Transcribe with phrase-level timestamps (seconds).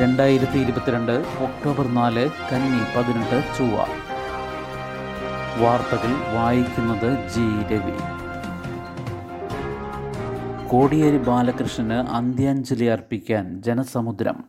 [0.00, 3.76] രണ്ടായിരത്തി ഇരുപത്തിരണ്ട് ഒക്ടോബർ നാല് കന്നി പതിനെട്ട് ചൊവ്വ.
[5.64, 7.92] വാർത്തകൾ വായിക്കുന്നത് ജി രവി.
[10.68, 14.44] കോടിയേരി ബാലകൃഷ്ണന് അന്ത്യാഞ്ജലി അർപ്പിക്കാൻ ജനസമുദ്രം.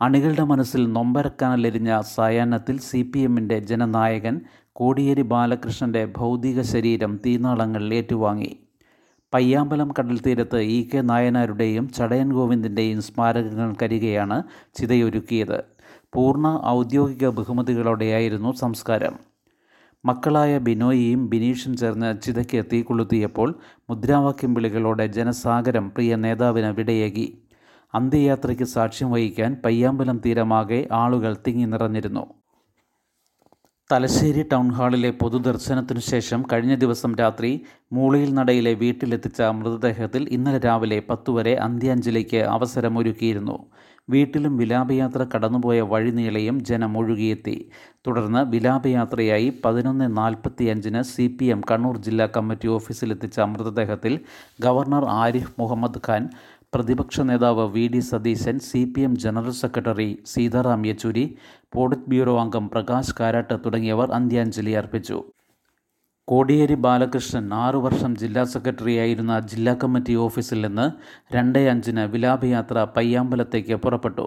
[0.00, 4.40] അണികളുടെ മനസ്സിൽ നൊമ്പരക്കാനലെരിഞ്ഞ സായാഹ്നത്തിൽ സി പി എമ്മിന്റെ ജനനായകൻ
[4.72, 8.61] കോടിയേരി ബാലകൃഷ്ണന്റെ ഭൗതിക ശരീരം തീനാളങ്ങൾ ഏറ്റുവാങ്ങി.
[9.34, 14.42] പയ്യാമ്പലം കടൽ തീരത്ത് ഇ കെ നായനാരുടെയും ചടയൻ ഗോവിന്ദിന്റെയും സ്മാരകങ്ങൾക്കരികെയാണ്
[14.74, 15.64] ചിതയൊരുക്കിയത്.
[16.14, 19.14] പൂർണ ഔദ്യോഗിക ബഹുമതികളോടെയായിരുന്നു സംസ്കാരം.
[20.04, 22.82] മക്കളായ ബിനോയിയും ബിനീഷും ചേർന്ന് ചിതയ്ക്ക് തീ
[23.90, 27.38] മുദ്രാവാക്യം വിളികളോടെ ജനസാഗരം പ്രിയ നേതാവിന് വിടയേകി.
[27.94, 32.41] അന്ത്യയാത്രയ്ക്ക് സാക്ഷ്യം വഹിക്കാൻ പയ്യാമ്പലം തീരമാകെ ആളുകൾ തിങ്ങി നിറഞ്ഞിരുന്നു.
[33.92, 37.50] തലശ്ശേരി ടൗൺ ഹാളിലെ പൊതുദർശനത്തിനു ശേഷം കഴിഞ്ഞ ദിവസം രാത്രി
[37.92, 43.56] മൂളയിൽ നടയിലെ വീട്ടിലെത്തിച്ച മൃതദേഹത്തിൽ ഇന്നലെ രാവിലെ പത്തുവരെ അന്ത്യാഞ്ജലിക്ക് അവസരമൊരുക്കിയിരുന്നു.
[44.10, 47.56] വീട്ടിലും വിലാപയാത്ര കടന്നുപോയ വഴിനീളയും ജനം ഒഴുകിയെത്തി.
[48.06, 54.20] തുടർന്ന് വിലാപയാത്രയായി പതിനൊന്ന് നാൽപ്പത്തി അഞ്ചിന് സി പി എം കണ്ണൂർ ജില്ലാ കമ്മിറ്റി ഓഫീസിലെത്തിച്ച മൃതദേഹത്തിൽ
[54.60, 56.24] ഗവർണർ ആരിഫ് മുഹമ്മദ് ഖാൻ
[56.74, 61.24] പ്രതിപക്ഷ നേതാവ് V D Satheesan C P M general secretary Sitaram Yechury
[62.08, 65.18] politburo അംഗം പ്രകാശ് കാരാട്ട് തുടങ്ങിയവർ അന്ത്യാഞ്ജലി അർപ്പിച്ചു.
[66.28, 70.86] കോടിയേരി ബാലകൃഷ്ണൻ ആറു വർഷം ജില്ലാ സെക്രട്ടറിയായിരുന്ന ജില്ലാ കമ്മിറ്റി ഓഫീസിൽ നിന്ന്
[71.34, 74.26] രണ്ടേ അഞ്ചിന് വിലാപയാത്ര പയ്യാമ്പലത്തേക്ക് പുറപ്പെട്ടു.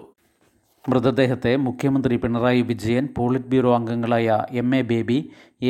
[0.90, 5.16] മൃതദേഹത്തെ മുഖ്യമന്ത്രി പിണറായി വിജയൻ പോളിറ്റ് ബ്യൂറോ അംഗങ്ങളായ M A Baby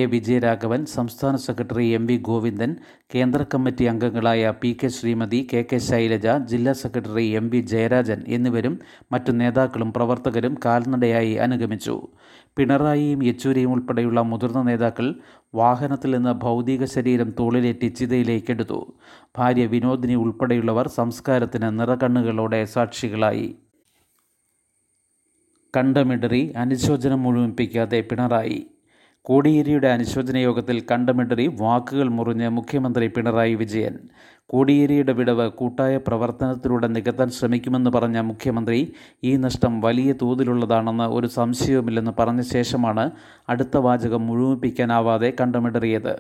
[0.01, 2.73] A Vijayaraghavan സംസ്ഥാന സെക്രട്ടറി എം വി ഗോവിന്ദൻ
[3.15, 8.75] കേന്ദ്ര കമ്മിറ്റി അംഗങ്ങളായ P K Sreemathi K K Shailaja ജില്ലാ സെക്രട്ടറി എം വി ജയരാജൻ എന്നിവരും
[9.13, 11.97] മറ്റു നേതാക്കളും പ്രവർത്തകരും കാൽനടയായി അനുഗമിച്ചു.
[12.59, 15.09] പിണറായിയും യെച്ചൂരിയും ഉൾപ്പെടെയുള്ള മുതിർന്ന നേതാക്കൾ
[15.55, 18.81] വാഹനത്തിൽ നിന്ന് ഭൗതിക ശരീരം തോളിലേറ്റി ചിതയിലേക്കെടുത്തു
[19.39, 23.49] ഭാര്യ വിനോദിനി ഉൾപ്പെടെയുള്ളവർ സംസ്കാരത്തിന് നിറകണ്ണുകളോടെ സാക്ഷികളായി.
[25.77, 28.67] കണ്ടമിടറി അനുശോചനം മുഴുമിപ്പിക്കാതെ പിണറായി.
[29.23, 33.95] കോടിയേരിയുടെ അനുശോചന യോഗത്തിൽ കണ്ടമിടറി വാക്കുകൾ മുറിഞ്ഞ് മുഖ്യമന്ത്രി പിണറായി വിജയൻ.
[34.47, 38.93] കോടിയേരിയുടെ വിടവ് കൂട്ടായ പ്രവർത്തനത്തിലൂടെ നികത്താൻ ശ്രമിക്കുമെന്ന് പറഞ്ഞ മുഖ്യമന്ത്രി
[39.25, 43.11] ഈ നഷ്ടം വലിയ തോതിലുള്ളതാണെന്ന് ഒരു സംശയവുമില്ലെന്ന് പറഞ്ഞ ശേഷമാണ്
[43.49, 46.15] അടുത്ത വാചകം മുഴുമിപ്പിക്കാനാവാതെ കണ്ടമിടറിയത്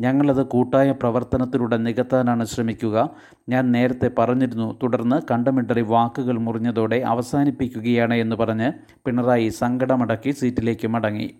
[0.00, 3.10] ഞങ്ങളത് കൂട്ടായ പ്രവർത്തനത്തിലൂടെ നികത്താനാണ് ശ്രമിക്കുക.
[3.48, 8.72] ഞാൻ നേരത്തെ പറഞ്ഞിരുന്നു തുടർന്ന് കണ്ടമിടറി വാക്കുകൾ മുറിഞ്ഞതോടെ അവസാനിപ്പിക്കുകയാണ് എന്ന് പറഞ്ഞ്
[9.04, 11.34] പിണറായി സങ്കടമടക്കി സീറ്റിലേക്ക് മടങ്ങി.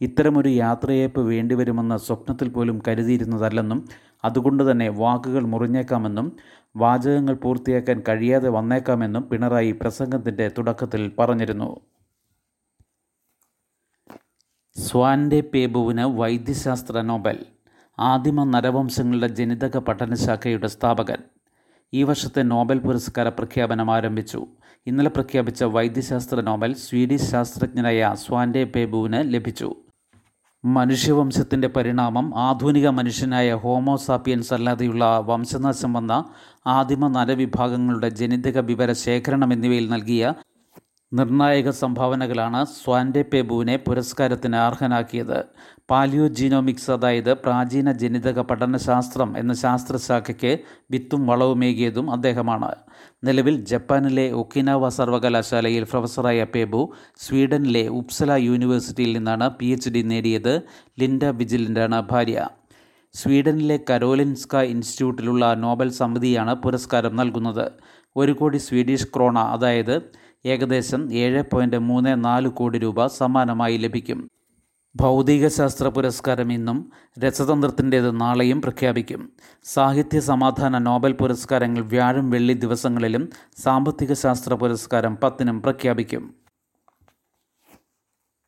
[0.00, 3.88] ഇത്തരമൊരു യാത്രയേപ്പ് വേണ്ടിവരുമെന്ന് സ്വപ്നത്തിൽ പോലും കരുതിയിരുന്നതല്ലെന്നും
[4.24, 6.36] അതുകൊണ്ട് തന്നെ വാക്കുകൾ മുറിഞ്ഞേക്കാമെന്നും
[6.76, 11.80] വാചകങ്ങൾ പൂർത്തിയാക്കാൻ കഴിയാതെ വന്നേക്കാമെന്നും പിണറായി പ്രസംഗത്തിന്റെ തുടക്കത്തിൽ പറഞ്ഞിരുന്നു.
[14.76, 17.38] സ്വാന്റെ പേബുവിന് വൈദ്യശാസ്ത്ര നോബൽ
[18.02, 21.16] ആദിമ നരവംശങ്ങളുടെ ജനിതക പഠനശാഖയുടെ സ്ഥാപകൻ.
[21.94, 24.46] ഈ വർഷത്തെ നോബൽ പുരസ്കാര പ്രഖ്യാപനം ആരംഭിച്ചു.
[24.86, 29.74] ഇന്നലെ പ്രഖ്യാപിച്ച വൈദ്യശാസ്ത്ര നോബൽ സ്വീഡിഷ് ശാസ്ത്രജ്ഞനായ സ്വാൻഡെ പേബുവിന് ലഭിച്ചു.
[30.64, 36.24] മനുഷ്യവംശത്തിന്റെ പരിണാമം ആധുനിക മനുഷ്യനായ ഹോമോസാപ്പിയൻസ് അല്ലാതെയുള്ള വംശനാശം വന്ന
[36.66, 40.34] ആദിമ നരവിഭാഗങ്ങളുടെ ജനിതക വിവര ശേഖരണം എന്നിവയിൽ നൽകിയ
[41.14, 45.44] നിർണായക സംഭാവനകളാണ് സ്വാൻഡെ പേബുവിനെ പുരസ്കാരത്തിന് അർഹനാക്കിയത്.
[45.90, 50.58] പാലിയോ ജീനോമിക്സ് അതായത് പ്രാചീന ജനിതക പഠനശാസ്ത്രം എന്ന ശാസ്ത്രശാഖയ്ക്ക്
[50.90, 52.74] വിത്തും വളവുമേകിയതും അദ്ദേഹമാണ്.
[53.24, 60.60] നിലവിൽ ജപ്പാനിലെ ഒക്കിനാവ സർവകലാശാലയിൽ പ്രൊഫസറായ പേബു സ്വീഡനിലെ ഉപ്സല യൂണിവേഴ്സിറ്റിയിൽ നിന്നാണ് പി എച്ച് ഡി നേടിയത്.
[61.00, 62.48] ലിൻഡ വിജിലിന്റാണ് ഭാര്യ.
[63.12, 67.72] സ്വീഡനിലെ കരോലിൻസ്ക ഇൻസ്റ്റിറ്റ്യൂട്ടിലുള്ള നോബൽ സമിതിയാണ് പുരസ്കാരം നൽകുന്നത്.
[68.16, 70.02] ഒരു കോടി സ്വീഡിഷ് ക്രോണ അതായത്
[70.44, 74.30] ഏകദേശം ഏഴ് പോയിന്റ് മൂന്ന് നാല് കോടി രൂപ സമ്മാനമായി ലഭിക്കും.
[74.96, 79.32] ഭൗതികശാസ്ത്ര പുരസ്കാരം ഇന്നും രസതന്ത്രത്തിന്റേത് നാളെയും പ്രഖ്യാപിക്കും.
[79.64, 83.28] സാഹിത്യ സമാധാന നോബൽ പുരസ്കാരങ്ങൾ വ്യാഴം വെള്ളി ദിവസങ്ങളിലും
[83.62, 86.34] സാമ്പത്തിക ശാസ്ത്ര പുരസ്കാരം പത്തിനും പ്രഖ്യാപിക്കും.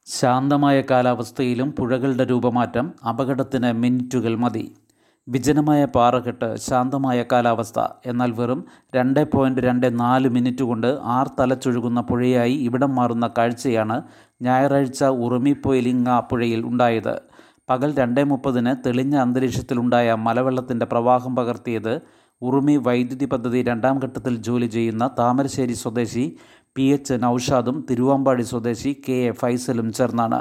[0.07, 4.75] ശാന്തമായ കാലാവസ്ഥയിലും പുഴകളുടെ രൂപമാറ്റം അപകടത്തിന് മിനിറ്റുകൾ മതി.
[5.29, 7.79] വിജനമായ പാറകെട്ട് ശാന്തമായ കാലാവസ്ഥ.
[8.07, 8.65] എന്നാൽ വെറും
[8.95, 14.03] രണ്ട് പോയിന്റ് രണ്ട് നാല് മിനിറ്റ് കൊണ്ട് ആർ തലച്ചൊഴുകുന്ന പുഴയായി ഇവിടം മാറുന്ന കാഴ്ചയാണ്
[14.43, 17.15] ഞായറാഴ്ച ഉറുമിപ്പൊയിലിങ്ങ പുഴയിൽ ഉണ്ടായത്.
[17.71, 22.01] പകൽ രണ്ട് മുപ്പതിന് തെളിഞ്ഞ അന്തരീക്ഷത്തിലുണ്ടായ മലവെള്ളത്തിന്റെ പ്രവാഹം പകർത്തിയത്
[22.43, 26.37] ഉറുമി വൈദ്യുതി പദ്ധതി രണ്ടാം ഘട്ടത്തിൽ ജോലി ചെയ്യുന്ന താമരശ്ശേരി സ്വദേശി
[26.77, 30.41] പി എച്ച് നൌഷാദും തിരുവാമ്പാടി സ്വദേശി കെ എ ഫൈസലും ചേർന്നാണ്.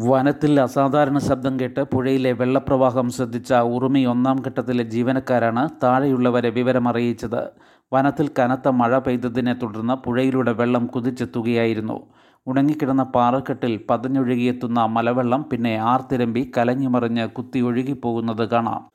[0.00, 7.50] വനത്തിൽ അസാധാരണ ശബ്ദം കേട്ട് പുഴയിലെ വെള്ളപ്രവാഹം ശ്രദ്ധിച്ച ഉറുമി ഒന്നാം ഘട്ടത്തിലെ ജീവനക്കാരാണ് താഴെയുള്ളവരെ വിവരമറിയിച്ചത്.
[7.92, 12.06] വനത്തിൽ കനത്ത മഴ പെയ്തതിനെ തുടർന്ന് പുഴയിലൂടെ വെള്ളം കുതിച്ചെത്തുകയായിരുന്നു.
[12.46, 18.90] ഉണങ്ങിക്കിടന്ന പാറക്കെട്ടിൽ പതഞ്ഞൊഴുകിയെത്തുന്ന മലവെള്ളം പിന്നെ ആർത്തിരമ്പി കലങ്ങിമറിഞ്ഞ് കുത്തി ഒഴുകിപ്പോകുന്നത് കാണാം.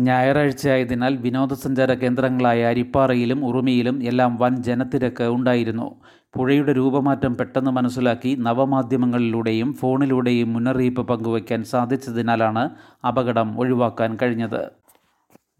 [0.00, 6.00] ഞായറാഴ്ചയായതിനാൽ വിനോദസഞ്ചാര കേന്ദ്രങ്ങളായ അരിപ്പാറയിലും ഉറുമിയിലും എല്ലാം വൻ ജനത്തിരക്ക് ഉണ്ടായിരുന്നു.
[6.36, 12.70] പുഴയുടെ രൂപമാറ്റം പെട്ടെന്ന് മനസ്സിലാക്കി നവമാധ്യമങ്ങളിലൂടെയും ഫോണിലൂടെയും മുന്നറിയിപ്പ് പങ്കുവയ്ക്കാൻ സാധിച്ചതിനാലാണ്
[13.06, 14.70] അപകടം ഒഴിവാക്കാൻ കഴിഞ്ഞത്.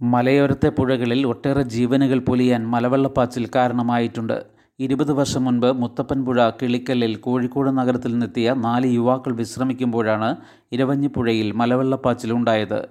[0.03, 4.45] മലയോരത്തെ പുഴകളിൽ ഒട്ടേറെ ജീവനുകൾ പൊലിയാൻ മലവെള്ളപ്പാച്ചിൽ കാരണമായിട്ടുണ്ട്.
[4.81, 10.37] ഇരുപത് വർഷം മുൻപ് മുത്തപ്പൻപുഴ കിളിക്കല്ലിൽ കോഴിക്കോട് നഗരത്തിൽ നിന്നെത്തിയ നാല് യുവാക്കൾ വിശ്രമിക്കുമ്പോഴാണ്
[10.73, 12.89] ഇരവഞ്ഞിപ്പുഴയിൽ മലവെള്ളപ്പാച്ചിലുണ്ടായത്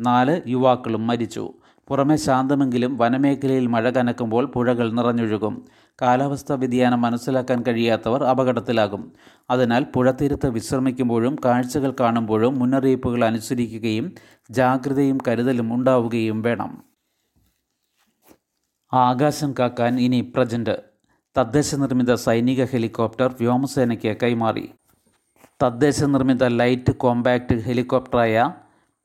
[0.00, 1.52] നാല് യുവാക്കളും മരിച്ചു.
[1.88, 5.64] പുറമെ ശാന്തമെങ്കിലും വനമേഖലയിൽ മഴ കനക്കുമ്പോൾ പുഴകൾ നിറഞ്ഞൊഴുകും.
[6.02, 9.12] കാലാവസ്ഥാ വ്യതിയാനം മനസ്സിലാക്കാൻ കഴിയാത്തവർ അപകടത്തിലാകും.
[9.50, 14.12] അതിനാൽ പുഴത്തീരത്ത് വിശ്രമിക്കുമ്പോഴും കാഴ്ചകൾ കാണുമ്പോഴും മുന്നറിയിപ്പുകൾ അനുസരിക്കുകയും
[14.50, 16.84] ജാഗ്രതയും കരുതലും ഉണ്ടാവുകയും വേണം.
[18.94, 20.82] ആകാശം കാക്കാൻ ഇനി പ്രജന്റ്.
[21.38, 24.70] തദ്ദേശ നിർമ്മിത സൈനിക ഹെലികോപ്റ്റർ വ്യോമസേനയ്ക്ക് കൈമാറി.
[25.62, 28.52] തദ്ദേശ നിർമ്മിത ലൈറ്റ് കോമ്പാക്റ്റ് ഹെലികോപ്റ്ററായ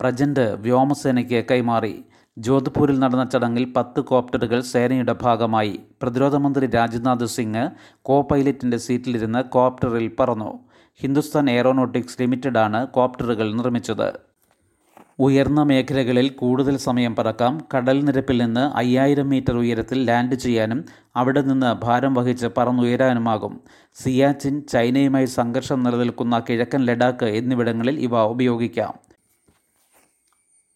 [0.02, 2.06] പ്രജന്റ് വ്യോമസേനയ്ക്ക് കൈമാറി.
[2.38, 5.80] ജോധ്പൂരിൽ നടന്ന ചടങ്ങിൽ പത്ത് കോപ്റ്ററുകൾ സേനയുടെ ഭാഗമായി.
[6.02, 7.70] പ്രതിരോധ മന്ത്രി രാജ്നാഥ് സിംഗ്
[8.02, 10.60] കോ പൈലറ്റിന്റെ സീറ്റിലിരുന്ന് കോപ്റ്ററിൽ പറന്നു.
[11.02, 14.14] ഹിന്ദുസ്ഥാൻ എയറോനോട്ടിക്സ് ലിമിറ്റഡാണ് കോപ്റ്ററുകൾ നിർമ്മിച്ചത്.
[15.20, 17.62] ഉയർന്ന മേഖലകളിൽ കൂടുതൽ സമയം പറക്കാം.
[17.76, 20.86] കടൽ നിരപ്പിൽ നിന്ന് അയ്യായിരം മീറ്റർ ഉയരത്തിൽ ലാൻഡ് ചെയ്യാനും
[21.16, 23.62] അവിടെ നിന്ന് ഭാരം വഹിച്ച് പറന്നുയരാനുമാകും.
[23.96, 29.07] സിയാച്ചിൻ ചൈനയുമായി സംഘർഷം നിലനിൽക്കുന്ന കിഴക്കൻ ലഡാക്ക് എന്നിവിടങ്ങളിൽ ഇവ ഉപയോഗിക്കാം.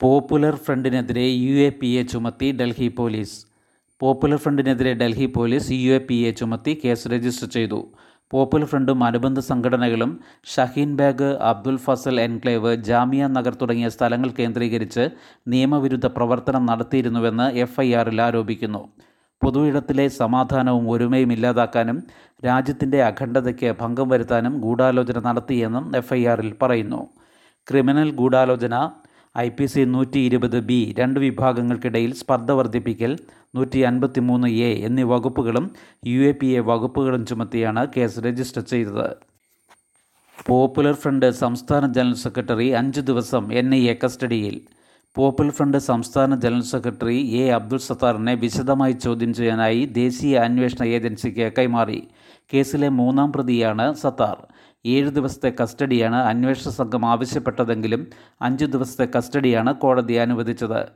[0.04, 3.36] പോപ്പുലർ ഫ്രണ്ടിനെതിരെ യു എ പി എ ചുമത്തി Delhi police.
[4.00, 7.80] Popular ഫ്രണ്ടിനെതിരെ Delhi police U A P A ചുമത്തി കേസ് രജിസ്റ്റർ ചെയ്തു.
[8.32, 10.20] പോപ്പുലർ ഫ്രണ്ടും അനുബന്ധ സംഘടനകളും
[10.54, 15.10] ഷഹീൻ ബാഗ് അബ്ദുൽ ഫസൽ എൻക്ലേവ് ജാമിയ നഗർ തുടങ്ങിയ സ്ഥലങ്ങൾ കേന്ദ്രീകരിച്ച്
[15.48, 18.90] നിയമവിരുദ്ധ പ്രവർത്തനം നടത്തിയിരുന്നുവെന്ന് എഫ് ഐ ആറിൽ ആരോപിക്കുന്നു.
[19.44, 22.00] പൊതുയിടത്തിലെ സമാധാനവും ഒരുമയും ഇല്ലാതാക്കാനും
[22.46, 27.02] രാജ്യത്തിന്റെ അഖണ്ഡതയ്ക്ക് ഭംഗം വരുത്താനും ഗൂഢാലോചന നടത്തിയെന്നും എഫ് ഐ ആറിൽ പറയുന്നു.
[27.68, 28.76] ക്രിമിനൽ ഗൂഢാലോചന
[29.38, 33.18] ഐ പി സി നൂറ്റി ഇരുപത് ബി രണ്ട് വിഭാഗങ്ങൾക്കിടയിൽ സ്പർദ്ധ വർദ്ധിപ്പിക്കൽ
[33.56, 35.72] നൂറ്റി അൻപത്തി മൂന്ന് എ എന്നീ വകുപ്പുകളും
[36.08, 39.16] യു എ പി എ വകുപ്പുകളും ചുമത്തിയാണ് കേസ് രജിസ്റ്റർ ചെയ്തത്.
[40.48, 44.62] പോപ്പുലർ ഫ്രണ്ട് സംസ്ഥാന ജനറൽ സെക്രട്ടറി അഞ്ച് ദിവസം എൻ ഐ എ കസ്റ്റഡിയിൽ.
[45.16, 52.08] പോപ്പുലർ ഫ്രണ്ട് സംസ്ഥാന ജനറൽ സെക്രട്ടറി എ അബ്ദുൾ സത്താറിനെ വിശദമായി ചോദ്യം ചെയ്യാനായി ദേശീയ അന്വേഷണ ഏജൻസിക്ക് കൈമാറി.
[52.54, 54.38] കേസിലെ മൂന്നാം പ്രതിയാണ് സത്താർ.
[54.86, 58.08] ഏഴ് ദിവസത്തെ കസ്റ്റഡിയാണ് അന്വേഷണ സംഘം ആവശ്യപ്പെട്ടതെങ്കിലും
[58.42, 60.88] അഞ്ച് ദിവസത്തെ കസ്റ്റഡിയാണ് കോടതി അനുവദിച്ചത്.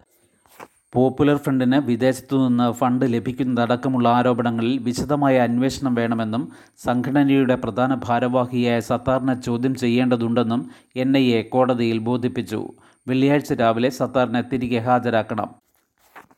[0.94, 9.76] പോപ്പുലർ ഫ്രണ്ടിന് വിദേശത്തു നിന്ന് ഫണ്ട് ലഭിക്കുന്നതടക്കമുള്ള ആരോപണങ്ങളിൽ വിശദമായ അന്വേഷണം വേണമെന്നും സംഘടനയുടെ പ്രധാന ഭാരവാഹിയായ സത്താറിനെ ചോദ്യം
[9.76, 12.72] ചെയ്യേണ്ടതുണ്ടെന്നും എൻ കോടതിയിൽ ബോധിപ്പിച്ചു.
[13.08, 15.65] വെള്ളിയാഴ്ച രാവിലെ സത്താറിനെ തിരികെ ഹാജരാക്കണം.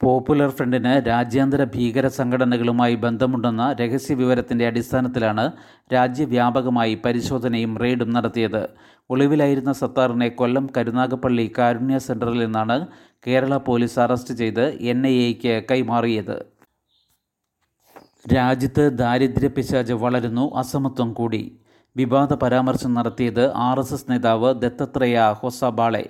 [0.02, 5.52] പോപ്പുലർ ഫ്രണ്ടിന് രാജ്യാന്തര ഭീകര സംഘടനകളുമായി ബന്ധമുണ്ടെന്ന രഹസ്യ വിവരത്തിന്റെ അടിസ്ഥാനത്തിലാണ്
[5.94, 8.70] രാജ്യവ്യാപകമായി പരിശോധനയും റെയ്ഡും നടത്തിയത്.
[9.10, 12.88] ഒളിവിലായിരുന്ന സത്താറിനെ കൊല്ലം കരുനാഗപ്പള്ളി കാരുണ്യ സെന്ററിൽ നിന്നാണ്
[13.28, 15.34] കേരള പോലീസ് അറസ്റ്റ് ചെയ്ത് എൻ ഐ
[15.72, 16.46] കൈമാറിയത്.
[18.36, 21.60] രാജ്യത്ത് ദാരിദ്ര്യ പിശാച് വളരുന്നു അസമത്വം കൂടി.
[21.96, 26.10] വിവാദ പരാമർശം നടത്തിയത് ആർ എസ് എസ് നേതാവ് ദത്തത്രേയ ഹൊസബാളെ.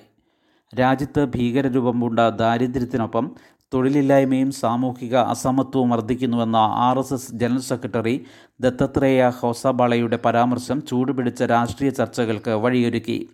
[0.79, 3.35] രാജ്യത്ത് ഭീകരരൂപം പൂണ്ട ദാരിദ്ര്യത്തിനൊപ്പം
[3.73, 8.25] തൊഴിലില്ലായ്മയും സാമൂഹിക അസമത്വവും വർദ്ധിക്കുന്നുവെന്ന R S S general secretary
[8.61, 13.29] Dattatreya ഹോസബാളയുടെ പരാമർശം ചൂടുപിടിച്ച രാഷ്ട്രീയ ചർച്ചകൾക്ക് വഴിയൊരുക്കി.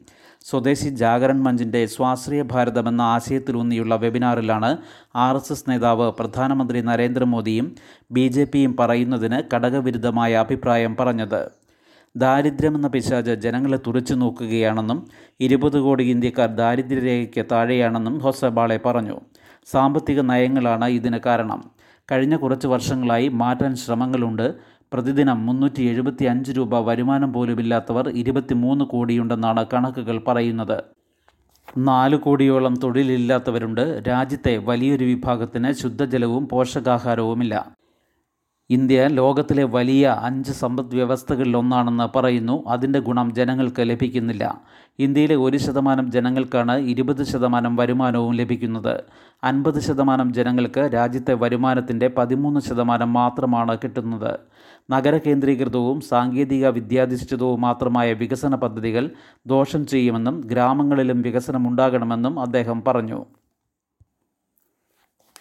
[0.45, 4.77] സ്വദേശി ജാഗരൺ മഞ്ചിന്റെ സ്വാശ്രയ ഭാരതം എന്ന ആശയത്തിലൂന്നിയുള്ള വെബിനാറിലാണ്
[5.15, 7.75] ആർ എസ് എസ് നേതാവ് പ്രധാനമന്ത്രി നരേന്ദ്രമോദിയും
[8.12, 11.52] ബി ജെ പിയും പറയുന്നതിന് ഘടകവിരുദ്ധമായ അഭിപ്രായം പറഞ്ഞത്.
[12.16, 15.07] ദാരിദ്ര്യമെന്ന പിശാജ് ജനങ്ങളെ തുറച്ചു നോക്കുകയാണെന്നും
[15.40, 19.19] ഇരുപത് കോടി ഇന്ത്യക്കാർ ദാരിദ്ര്യരേഖയ്ക്ക് താഴെയാണെന്നും ഹൊസബാളെ പറഞ്ഞു.
[19.72, 21.64] സാമ്പത്തിക നയങ്ങളാണ് ഇതിന് കാരണം.
[22.12, 24.56] കഴിഞ്ഞ കുറച്ച് വർഷങ്ങളായി മാറ്റാൻ ശ്രമങ്ങളുണ്ട്.
[24.94, 30.84] പ്രതിദിനം മുന്നൂറ്റി എഴുപത്തി അഞ്ച് രൂപ വരുമാനം പോലുമില്ലാത്തവർ ഇരുപത്തിമൂന്ന് കോടിയുണ്ടെന്നാണ് കണക്കുകൾ പറയുന്നത്.
[31.78, 34.04] നാല് കോടിയോളം തൊഴിലില്ലാത്തവരുണ്ട്.
[34.08, 37.82] രാജ്യത്തെ വലിയൊരു വിഭാഗത്തിന് ശുദ്ധജലവും പോഷകാഹാരവുമില്ല.
[38.75, 42.56] ഇന്ത്യ ലോകത്തിലെ വലിയ അഞ്ച് സമ്പദ് വ്യവസ്ഥകളിലൊന്നാണെന്ന് പറയുന്നു.
[42.68, 44.44] അതിന്റെ ഗുണം ജനങ്ങൾക്ക് ലഭിക്കുന്നില്ല.
[44.99, 48.95] ഇന്ത്യയിലെ ഒരു ശതമാനം ജനങ്ങൾക്കാണ് ഇരുപത് ശതമാനം വരുമാനവും ലഭിക്കുന്നത്.
[49.44, 54.33] അൻപത് ശതമാനം ജനങ്ങൾക്ക് രാജ്യത്തെ വരുമാനത്തിന്റെ പതിമൂന്ന് ശതമാനം മാത്രമാണ് കിട്ടുന്നത്.
[54.92, 59.11] നഗര കേന്ദ്രീകൃതവും സാങ്കേതിക വിദ്യാധിഷ്ഠിതവും മാത്രമായ വികസന പദ്ധതികൾ
[59.47, 63.25] ദോഷം ചെയ്യുമെന്നും ഗ്രാമങ്ങളിലും വികസനമുണ്ടാകണമെന്നും അദ്ദേഹം പറഞ്ഞു.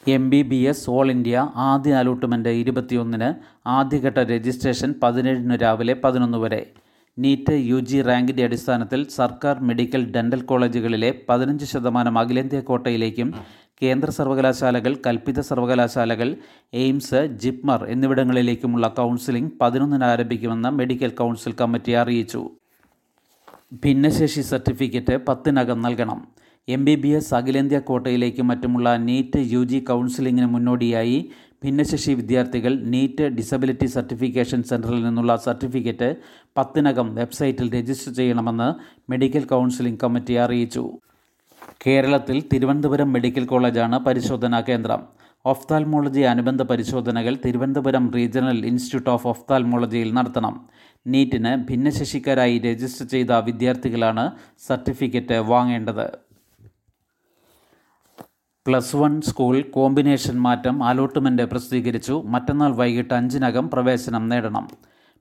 [0.09, 3.35] M B B S all India ആദ്യ അലോട്ട്മെന്റ് ഇരുപത്തിയൊന്നിന്
[3.67, 6.73] ആദ്യഘട്ട രജിസ്ട്രേഷൻ പതിനേഴിന് രാവിലെ പതിനൊന്ന് വരെ.
[7.19, 13.35] നീറ്റ് യു ജി റാങ്കിന്റെ അടിസ്ഥാനത്തിൽ സർക്കാർ മെഡിക്കൽ ഡെന്റൽ കോളേജുകളിലെ പതിനഞ്ച് ശതമാനം അഖിലേന്ത്യാ കോട്ടയിലേക്കും
[13.83, 16.37] കേന്ദ്ര സർവകലാശാലകൾ കൽപ്പിത സർവകലാശാലകൾ
[16.73, 22.51] എയിംസ് ജിപ്മർ എന്നിവിടങ്ങളിലേക്കുമുള്ള കൗൺസിലിംഗ് പതിനൊന്നിന് ആരംഭിക്കുമെന്ന് മെഡിക്കൽ കൗൺസിൽ കമ്മിറ്റി അറിയിച്ചു.
[23.85, 26.29] ഭിന്നശേഷി സർട്ടിഫിക്കറ്റ് പത്തിനകം നൽകണം.
[26.69, 31.17] എം ബി ബി എസ് അഖിലേന്ത്യാ കോട്ടയിലേക്കും മറ്റുമുള്ള നീറ്റ് യു ജി കൗൺസിലിങ്ങിന് മുന്നോടിയായി
[31.65, 36.09] ഭിന്നശേഷി വിദ്യാർത്ഥികൾ നീറ്റ് ഡിസബിലിറ്റി സർട്ടിഫിക്കേഷൻ സെന്ററിൽ നിന്നുള്ള സർട്ടിഫിക്കറ്റ്
[36.59, 38.69] പത്തിനകം വെബ്സൈറ്റിൽ രജിസ്റ്റർ ചെയ്യണമെന്ന്
[39.11, 40.85] മെഡിക്കൽ കൗൺസിലിംഗ് കമ്മിറ്റി അറിയിച്ചു.
[41.87, 45.03] കേരളത്തിൽ തിരുവനന്തപുരം മെഡിക്കൽ കോളേജാണ് പരിശോധനാ കേന്ദ്രം.
[45.45, 50.57] ഒഫ്താൽമോളജി അനുബന്ധ പരിശോധനകൾ തിരുവനന്തപുരം റീജിയണൽ ഇൻസ്റ്റിറ്റ്യൂട്ട് ഓഫ് ഒഫ്താൽമോളജിയിൽ നടത്തണം.
[51.07, 54.27] നീറ്റിന് ഭിന്നശേഷിക്കാരായി രജിസ്റ്റർ ചെയ്ത വിദ്യാർത്ഥികളാണ്
[54.69, 56.07] സർട്ടിഫിക്കറ്റ് വാങ്ങേണ്ടത്.
[58.67, 62.23] പ്ലസ് വൺ സ്കൂൾ കോമ്പിനേഷൻ മാറ്റം അലോട്ട്മെന്റ് പ്രസിദ്ധീകരിച്ചു.
[62.27, 64.69] മറ്റന്നാൾ വൈകിട്ട് അഞ്ചിനകം പ്രവേശനം നേടണം.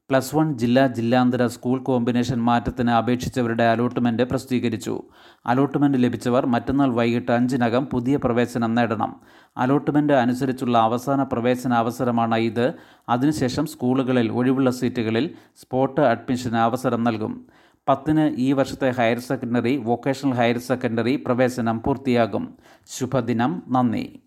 [0.10, 5.02] പ്ലസ് വൺ ജില്ലാ ജില്ലാന്തര സ്കൂൾ കോമ്പിനേഷൻ മാറ്റത്തിന് അപേക്ഷിച്ചവരുടെ അലോട്ട്മെന്റ് പ്രസിദ്ധീകരിച്ചു.
[5.46, 9.16] അലോട്ട്മെന്റ് ലഭിച്ചവർ മറ്റന്നാൾ വൈകിട്ട് അഞ്ചിനകം പുതിയ പ്രവേശനം നേടണം.
[9.58, 12.74] അലോട്ട്മെന്റ് അനുസരിച്ചുള്ള അവസാന പ്രവേശന അവസരമാണ് ഇത്.
[13.10, 17.48] അതിനുശേഷം സ്കൂളുകളിൽ ഒഴിവുള്ള സീറ്റുകളിൽ സ്പോട്ട് അഡ്മിഷന് അവസരം നൽകും.
[17.90, 22.58] പത്തിന് ഈ വർഷത്തെ higher secondary vocational higher secondary പ്രവേശനം പൂർത്തിയാകും.
[22.86, 23.64] ശുഭദിനം.
[23.70, 24.22] നന്ദി.